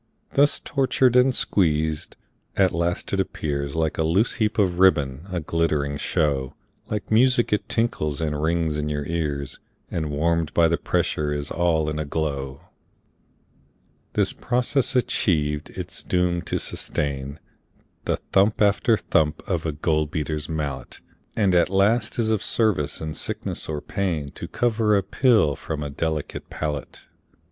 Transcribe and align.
Thus 0.33 0.59
tortured 0.59 1.15
and 1.15 1.31
squeezed, 1.35 2.15
at 2.57 2.71
last 2.71 3.13
it 3.13 3.19
appears 3.19 3.75
Like 3.75 3.99
a 3.99 4.03
loose 4.03 4.33
heap 4.41 4.57
of 4.57 4.79
ribbon, 4.79 5.27
a 5.31 5.39
glittering 5.41 5.97
show, 5.97 6.55
Like 6.89 7.11
music 7.11 7.53
it 7.53 7.69
tinkles 7.69 8.19
and 8.19 8.41
rings 8.41 8.77
in 8.77 8.89
your 8.89 9.05
ears, 9.05 9.59
And 9.91 10.09
warm'd 10.09 10.55
by 10.55 10.67
the 10.67 10.77
pressure 10.79 11.31
is 11.31 11.51
all 11.51 11.87
in 11.87 11.99
a 11.99 12.05
glow. 12.05 12.61
This 14.13 14.33
process 14.33 14.95
achiev'd, 14.95 15.69
it 15.69 15.91
is 15.91 16.01
doom'd 16.01 16.47
to 16.47 16.57
sustain 16.57 17.39
The 18.05 18.17
thump 18.31 18.59
after 18.59 18.97
thump 18.97 19.47
of 19.47 19.67
a 19.67 19.71
gold 19.71 20.09
beater's 20.09 20.49
mallet, 20.49 20.99
And 21.35 21.53
at 21.53 21.69
last 21.69 22.17
is 22.17 22.31
of 22.31 22.41
service 22.41 23.01
in 23.01 23.13
sickness 23.13 23.69
or 23.69 23.81
pain 23.81 24.31
To 24.31 24.47
cover 24.47 24.97
a 24.97 25.03
pill 25.03 25.55
from 25.55 25.83
a 25.83 25.91
delicate 25.91 26.49
palate. 26.49 27.03